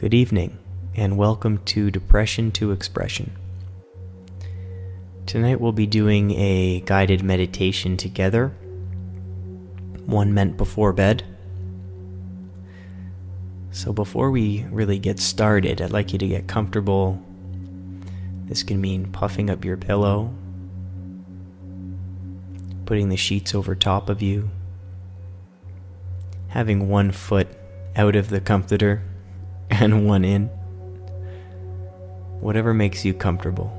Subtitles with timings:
[0.00, 0.56] Good evening,
[0.94, 3.36] and welcome to Depression to Expression.
[5.26, 8.48] Tonight we'll be doing a guided meditation together,
[10.06, 11.22] one meant before bed.
[13.72, 17.22] So, before we really get started, I'd like you to get comfortable.
[18.46, 20.32] This can mean puffing up your pillow,
[22.86, 24.48] putting the sheets over top of you,
[26.48, 27.48] having one foot
[27.96, 29.02] out of the comforter
[29.80, 30.46] and one in.
[32.40, 33.76] Whatever makes you comfortable.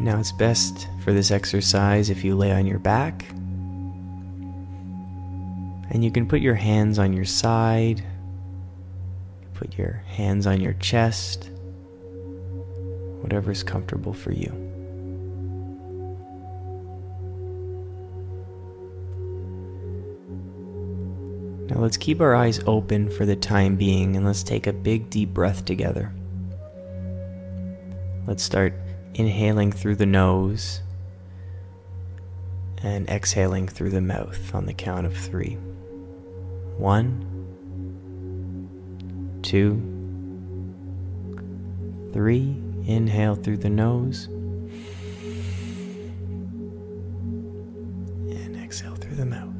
[0.00, 3.24] Now it's best for this exercise if you lay on your back.
[5.90, 8.04] And you can put your hands on your side,
[9.54, 11.50] put your hands on your chest,
[13.22, 14.65] whatever's comfortable for you.
[21.76, 25.10] Now let's keep our eyes open for the time being and let's take a big
[25.10, 26.10] deep breath together.
[28.26, 28.72] Let's start
[29.12, 30.80] inhaling through the nose
[32.82, 35.58] and exhaling through the mouth on the count of three.
[36.78, 37.20] One,
[39.42, 39.74] two,
[42.14, 42.56] three.
[42.86, 44.28] Inhale through the nose
[48.30, 49.52] and exhale through the mouth.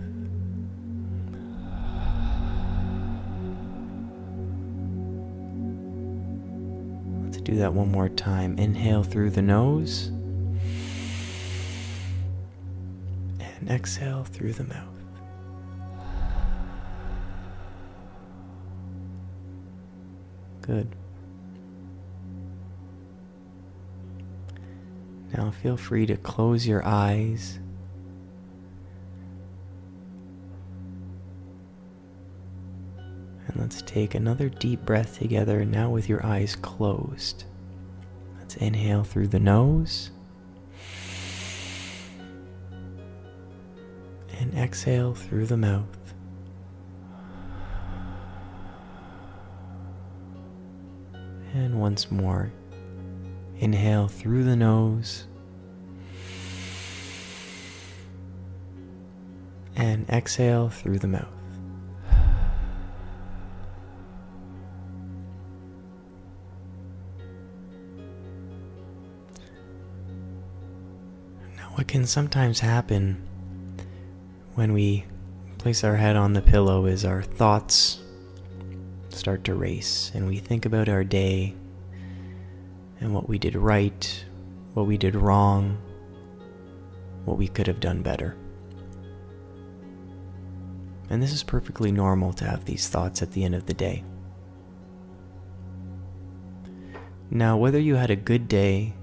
[7.47, 8.59] Do that one more time.
[8.59, 10.09] Inhale through the nose
[13.39, 14.83] and exhale through the mouth.
[20.61, 20.97] Good.
[25.37, 27.61] Now feel free to close your eyes.
[33.59, 37.45] Let's take another deep breath together now with your eyes closed.
[38.39, 40.11] Let's inhale through the nose.
[44.39, 46.15] And exhale through the mouth.
[51.55, 52.53] And once more,
[53.59, 55.27] inhale through the nose.
[59.75, 61.36] And exhale through the mouth.
[71.77, 73.23] What can sometimes happen
[74.55, 75.05] when we
[75.59, 78.01] place our head on the pillow is our thoughts
[79.11, 81.55] start to race and we think about our day
[83.01, 84.25] and what we did right,
[84.73, 85.77] what we did wrong,
[87.27, 88.35] what we could have done better.
[91.11, 94.03] And this is perfectly normal to have these thoughts at the end of the day.
[97.31, 98.95] Now, whether you had a good day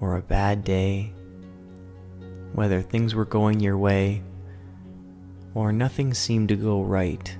[0.00, 1.12] or a bad day,
[2.52, 4.22] whether things were going your way
[5.54, 7.36] or nothing seemed to go right,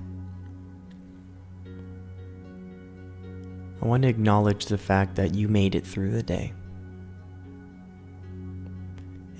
[3.82, 6.52] I want to acknowledge the fact that you made it through the day.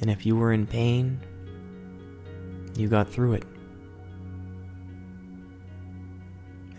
[0.01, 1.21] And if you were in pain,
[2.77, 3.45] you got through it.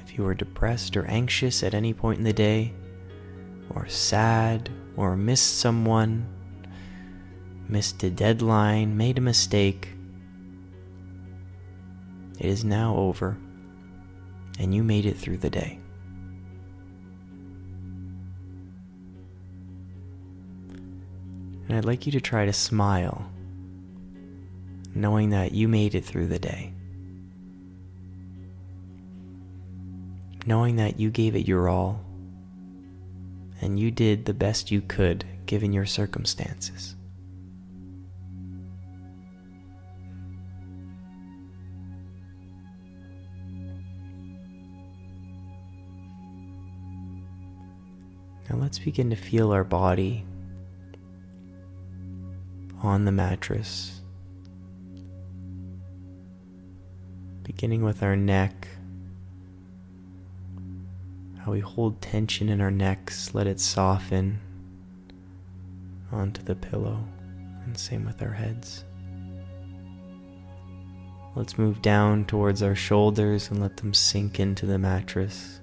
[0.04, 2.74] If you were depressed or anxious at any point in the day,
[3.70, 6.28] or sad, or missed someone,
[7.74, 9.90] missed a deadline, made a mistake,
[12.38, 13.36] it is now over,
[14.60, 15.80] and you made it through the day.
[21.68, 23.28] And I'd like you to try to smile,
[24.94, 26.72] knowing that you made it through the day.
[30.46, 32.06] Knowing that you gave it your all,
[33.62, 36.96] and you did the best you could given your circumstances.
[48.56, 50.26] Let's begin to feel our body
[52.82, 54.02] on the mattress,
[57.44, 58.68] beginning with our neck.
[61.46, 64.40] How we hold tension in our necks, let it soften
[66.12, 67.04] onto the pillow,
[67.66, 68.86] and same with our heads.
[71.36, 75.60] Let's move down towards our shoulders and let them sink into the mattress.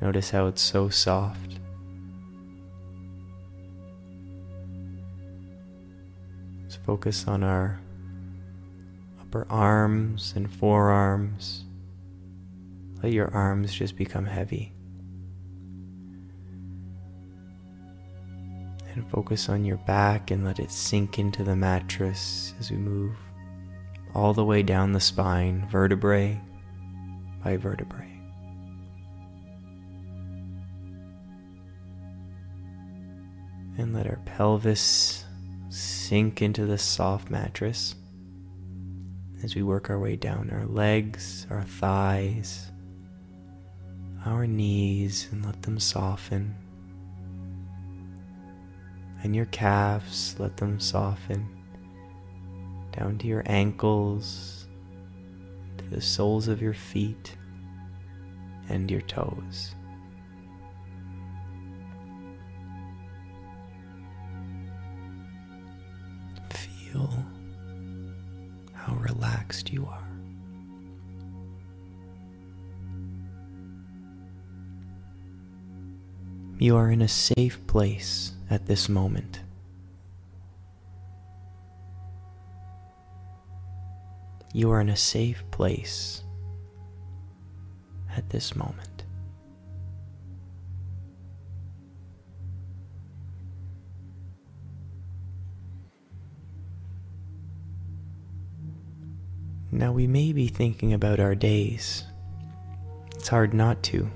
[0.00, 1.49] Notice how it's so soft.
[6.84, 7.80] Focus on our
[9.20, 11.64] upper arms and forearms.
[13.02, 14.72] Let your arms just become heavy.
[18.94, 23.16] And focus on your back and let it sink into the mattress as we move
[24.14, 26.40] all the way down the spine, vertebrae
[27.44, 28.06] by vertebrae.
[33.78, 35.24] And let our pelvis
[35.70, 37.94] sink into the soft mattress
[39.42, 42.70] as we work our way down our legs, our thighs,
[44.26, 46.54] our knees, and let them soften.
[49.22, 51.48] And your calves, let them soften
[52.92, 54.66] down to your ankles,
[55.78, 57.36] to the soles of your feet,
[58.68, 59.74] and your toes.
[66.90, 67.24] Feel
[68.72, 70.08] how relaxed you are.
[76.58, 79.40] You are in a safe place at this moment.
[84.52, 86.24] You are in a safe place
[88.16, 88.99] at this moment.
[99.72, 102.04] Now, we may be thinking about our days.
[103.14, 104.10] It's hard not to.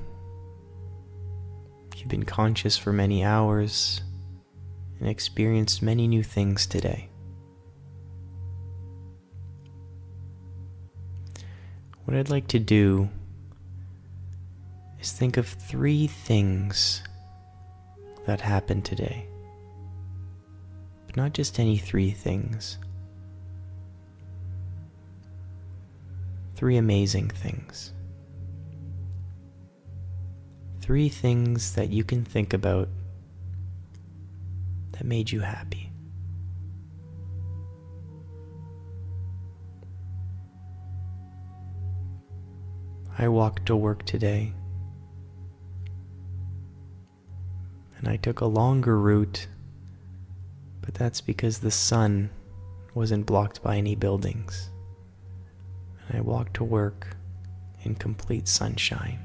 [1.97, 4.03] You've been conscious for many hours
[4.99, 7.09] and experienced many new things today.
[12.05, 13.09] What I'd like to do
[15.01, 17.03] is think of three things
[18.27, 19.27] that happened today.
[21.07, 22.79] But not just any three things.
[26.55, 27.93] Three amazing things.
[30.81, 32.89] Three things that you can think about
[34.93, 35.91] that made you happy.
[43.17, 44.53] I walked to work today
[47.99, 49.47] and I took a longer route,
[50.83, 52.29] but that's because the sun
[52.93, 54.71] wasn't blocked by any buildings.
[56.09, 57.17] And I walked to work
[57.83, 59.21] in complete sunshine.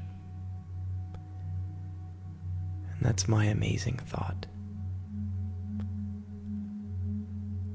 [2.96, 4.46] And that's my amazing thought.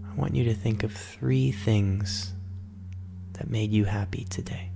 [0.04, 2.34] I want you to think of three things
[3.32, 4.70] that made you happy today.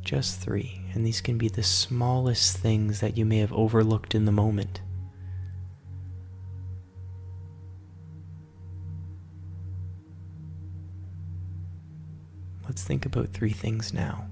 [0.00, 4.24] Just three, and these can be the smallest things that you may have overlooked in
[4.24, 4.80] the moment.
[12.82, 14.26] Let's think about three things now.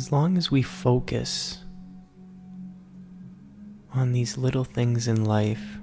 [0.00, 1.58] As long as we focus
[3.92, 5.76] on these little things in life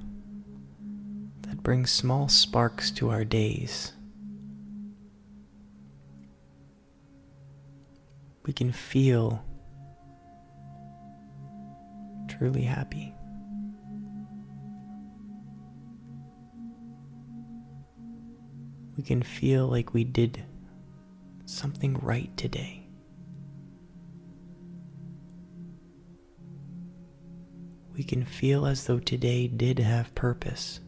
[1.41, 3.93] that bring small sparks to our days,
[8.47, 9.45] we can feel
[12.27, 13.13] truly happy.
[18.97, 20.43] We can feel like we did
[21.45, 22.86] something right today.
[28.07, 30.79] Can feel as though today did have purpose.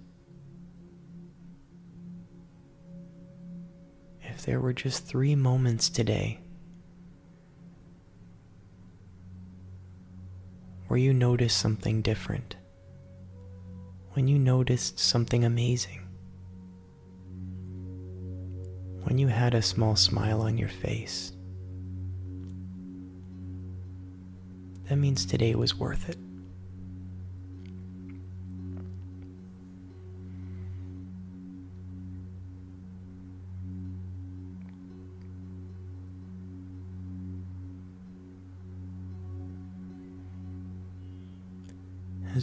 [4.21, 6.39] If there were just three moments today
[10.87, 12.55] where you noticed something different,
[14.13, 16.07] when you noticed something amazing,
[19.03, 21.33] when you had a small smile on your face,
[24.87, 26.17] that means today was worth it.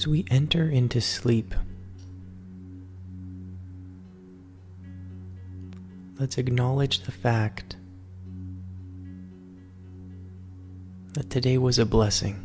[0.06, 1.52] As we enter into sleep,
[6.20, 7.74] let's acknowledge the fact
[11.14, 12.40] that today was a blessing.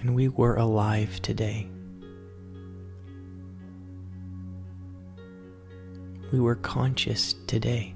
[0.00, 1.68] And we were alive today.
[6.32, 7.92] We were conscious today.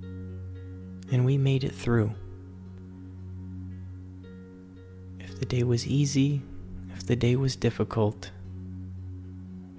[0.00, 2.14] And we made it through.
[5.42, 6.40] The day was easy,
[6.94, 8.30] if the day was difficult,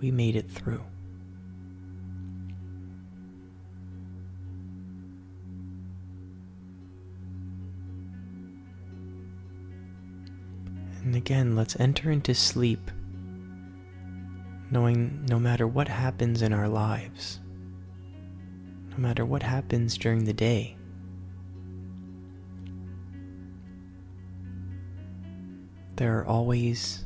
[0.01, 0.84] we made it through.
[11.05, 12.91] And again, let's enter into sleep
[14.70, 17.39] knowing no matter what happens in our lives,
[18.91, 20.75] no matter what happens during the day,
[25.96, 27.06] there are always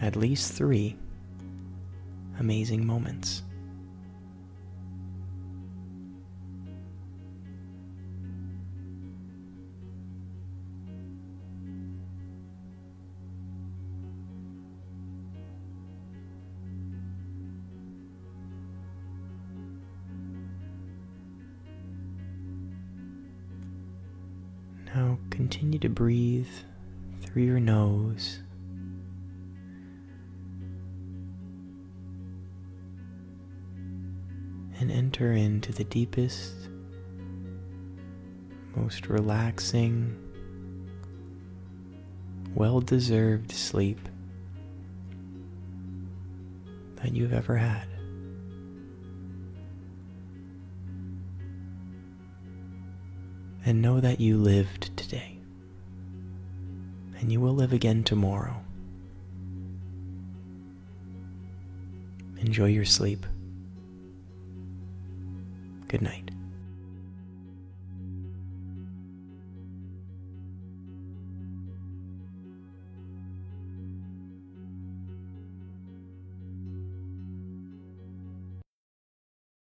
[0.00, 0.96] at least three
[2.38, 3.42] amazing moments.
[24.94, 26.48] Now continue to breathe
[27.38, 28.40] through your nose.
[34.80, 36.52] And enter into the deepest,
[38.74, 40.16] most relaxing,
[42.56, 44.00] well deserved sleep
[46.96, 47.86] that you've ever had.
[53.66, 54.97] and know that you lived
[57.20, 58.62] and you will live again tomorrow.
[62.40, 63.26] Enjoy your sleep.
[65.88, 66.30] Good night.